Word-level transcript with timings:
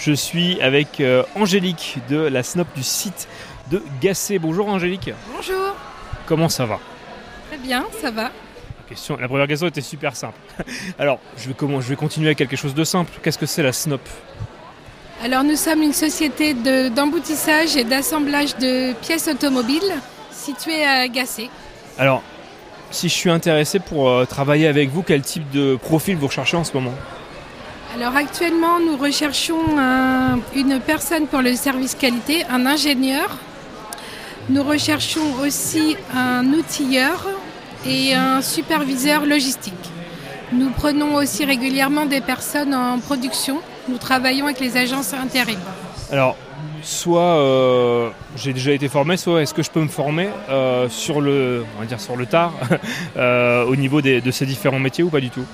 Je 0.00 0.12
suis 0.12 0.60
avec 0.62 0.98
euh, 1.00 1.22
Angélique 1.36 1.98
de 2.08 2.16
la 2.16 2.42
SNOP 2.42 2.68
du 2.74 2.82
site 2.82 3.28
de 3.70 3.82
Gassé. 4.00 4.38
Bonjour 4.38 4.66
Angélique. 4.68 5.10
Bonjour. 5.36 5.74
Comment 6.26 6.48
ça 6.48 6.64
va? 6.64 6.78
Très 7.48 7.58
bien, 7.58 7.84
ça 8.00 8.10
va. 8.10 8.22
la, 8.22 8.30
question, 8.88 9.18
la 9.18 9.28
première 9.28 9.46
question 9.46 9.66
était 9.66 9.82
super 9.82 10.16
simple. 10.16 10.38
Alors, 10.98 11.18
je 11.36 11.48
vais, 11.48 11.54
comment, 11.54 11.82
je 11.82 11.88
vais 11.90 11.96
continuer 11.96 12.28
avec 12.28 12.38
quelque 12.38 12.56
chose 12.56 12.74
de 12.74 12.82
simple. 12.82 13.12
Qu'est-ce 13.22 13.36
que 13.36 13.44
c'est 13.44 13.62
la 13.62 13.72
SNOP? 13.74 14.00
Alors 15.22 15.44
nous 15.44 15.56
sommes 15.56 15.82
une 15.82 15.92
société 15.92 16.54
de- 16.54 16.88
d'emboutissage 16.88 17.76
et 17.76 17.84
d'assemblage 17.84 18.56
de 18.56 18.94
pièces 19.02 19.28
automobiles 19.28 19.92
située 20.32 20.82
à 20.82 21.08
Gassé. 21.08 21.50
Alors, 21.98 22.22
si 22.90 23.10
je 23.10 23.14
suis 23.14 23.28
intéressé 23.28 23.80
pour 23.80 24.08
euh, 24.08 24.24
travailler 24.24 24.66
avec 24.66 24.88
vous, 24.88 25.02
quel 25.02 25.20
type 25.20 25.50
de 25.50 25.76
profil 25.76 26.16
vous 26.16 26.28
recherchez 26.28 26.56
en 26.56 26.64
ce 26.64 26.72
moment? 26.72 26.94
Alors 27.94 28.16
actuellement 28.16 28.78
nous 28.80 28.96
recherchons 28.96 29.60
un- 29.78 30.38
une 30.54 30.80
personne 30.80 31.26
pour 31.26 31.40
le 31.42 31.54
service 31.56 31.94
qualité, 31.94 32.44
un 32.48 32.64
ingénieur. 32.66 33.36
Nous 34.48 34.62
recherchons 34.62 35.34
aussi 35.42 35.96
un 36.14 36.44
outilleur 36.52 37.26
et 37.86 38.14
un 38.14 38.42
superviseur 38.42 39.26
logistique. 39.26 39.74
Nous 40.52 40.70
prenons 40.70 41.14
aussi 41.14 41.44
régulièrement 41.44 42.06
des 42.06 42.20
personnes 42.20 42.74
en 42.74 42.98
production. 42.98 43.58
Nous 43.88 43.98
travaillons 43.98 44.46
avec 44.46 44.60
les 44.60 44.76
agences 44.76 45.12
intérim. 45.14 45.58
Alors, 46.10 46.36
soit 46.82 47.20
euh, 47.38 48.10
j'ai 48.36 48.52
déjà 48.52 48.72
été 48.72 48.88
formé, 48.88 49.16
soit 49.16 49.42
est-ce 49.42 49.54
que 49.54 49.62
je 49.62 49.70
peux 49.70 49.80
me 49.80 49.88
former 49.88 50.28
euh, 50.48 50.88
sur 50.88 51.20
le, 51.20 51.64
on 51.80 51.98
sur 51.98 52.16
le 52.16 52.26
tard, 52.26 52.52
euh, 53.16 53.64
au 53.64 53.76
niveau 53.76 54.00
de 54.02 54.30
ces 54.32 54.46
différents 54.46 54.80
métiers 54.80 55.04
ou 55.04 55.10
pas 55.10 55.20
du 55.20 55.30
tout? 55.30 55.44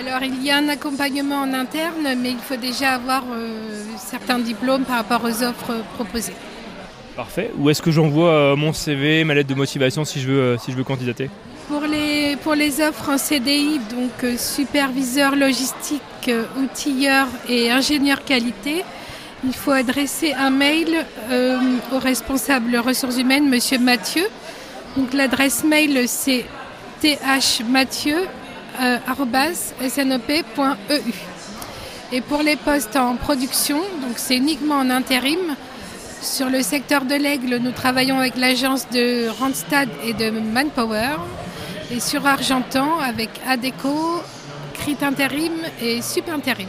Alors 0.00 0.22
il 0.22 0.42
y 0.42 0.50
a 0.50 0.56
un 0.56 0.68
accompagnement 0.68 1.42
en 1.42 1.52
interne, 1.52 2.14
mais 2.16 2.30
il 2.30 2.38
faut 2.38 2.56
déjà 2.56 2.92
avoir 2.94 3.22
euh, 3.30 3.74
certains 3.98 4.38
diplômes 4.38 4.84
par 4.84 4.96
rapport 4.96 5.22
aux 5.24 5.42
offres 5.42 5.84
proposées. 5.94 6.32
Parfait. 7.14 7.50
Ou 7.58 7.68
est-ce 7.68 7.82
que 7.82 7.90
j'envoie 7.90 8.30
euh, 8.30 8.56
mon 8.56 8.72
CV, 8.72 9.24
ma 9.24 9.34
lettre 9.34 9.50
de 9.50 9.54
motivation 9.54 10.06
si 10.06 10.20
je 10.20 10.28
veux, 10.28 10.40
euh, 10.40 10.58
si 10.58 10.72
je 10.72 10.76
veux 10.76 10.84
candidater? 10.84 11.28
Pour 11.68 11.82
les, 11.82 12.36
pour 12.36 12.54
les 12.54 12.80
offres 12.80 13.10
en 13.10 13.18
CDI, 13.18 13.78
donc 13.90 14.38
superviseur 14.38 15.36
logistique, 15.36 16.30
outilleur 16.56 17.26
et 17.46 17.70
ingénieur 17.70 18.24
qualité, 18.24 18.82
il 19.44 19.54
faut 19.54 19.70
adresser 19.70 20.32
un 20.32 20.50
mail 20.50 20.88
au 21.92 21.98
responsable 22.00 22.76
ressources 22.76 23.18
humaines, 23.18 23.48
Monsieur 23.48 23.78
Mathieu. 23.78 24.24
Donc 24.96 25.12
l'adresse 25.12 25.62
mail 25.62 26.08
c'est 26.08 26.44
thmathieu.snop.eu. 28.80 31.12
Et 32.12 32.20
pour 32.20 32.42
les 32.42 32.56
postes 32.56 32.96
en 32.96 33.16
production, 33.16 33.78
donc 33.78 34.16
c'est 34.16 34.36
uniquement 34.36 34.76
en 34.76 34.90
intérim. 34.90 35.56
Sur 36.20 36.50
le 36.50 36.62
secteur 36.62 37.04
de 37.04 37.14
l'Aigle, 37.14 37.58
nous 37.58 37.72
travaillons 37.72 38.18
avec 38.18 38.36
l'agence 38.36 38.88
de 38.90 39.28
Randstad 39.28 39.88
et 40.04 40.12
de 40.12 40.30
Manpower. 40.30 41.16
Et 41.92 42.00
sur 42.00 42.26
Argentan, 42.26 42.98
avec 42.98 43.30
ADECO, 43.48 44.22
Crit 44.74 44.98
Intérim 45.02 45.52
et 45.80 46.02
Sup 46.02 46.28
Intérim. 46.28 46.68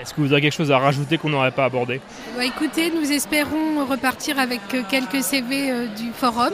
Est-ce 0.00 0.14
que 0.14 0.20
vous 0.20 0.32
avez 0.32 0.42
quelque 0.42 0.54
chose 0.54 0.70
à 0.70 0.78
rajouter 0.78 1.18
qu'on 1.18 1.30
n'aurait 1.30 1.50
pas 1.50 1.64
abordé? 1.64 2.00
Bah, 2.36 2.44
écoutez, 2.44 2.90
nous 2.90 3.10
espérons 3.10 3.84
repartir 3.84 4.38
avec 4.38 4.60
quelques 4.88 5.22
CV 5.22 5.70
euh, 5.70 5.86
du 5.88 6.12
forum. 6.12 6.52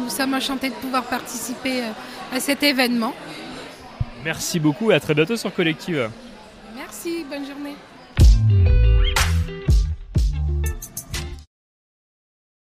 Nous 0.00 0.08
sommes 0.08 0.34
enchantés 0.34 0.70
de 0.70 0.74
pouvoir 0.74 1.04
participer 1.04 1.82
euh, 1.82 2.36
à 2.36 2.40
cet 2.40 2.62
événement. 2.62 3.14
Merci 4.24 4.60
beaucoup 4.60 4.90
et 4.90 4.94
à 4.94 5.00
très 5.00 5.14
bientôt 5.14 5.36
sur 5.36 5.52
Collective. 5.52 6.10
Merci, 6.76 7.24
bonne 7.28 7.44
journée. 7.46 8.71